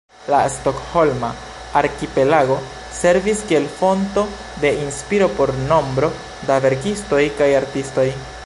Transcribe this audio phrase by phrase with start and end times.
[0.33, 1.27] La Stokholma
[1.81, 2.57] arkipelago
[3.01, 4.25] servis kiel fonto
[4.65, 6.11] de inspiro por nombro
[6.49, 8.13] da verkistoj kaj artistoj.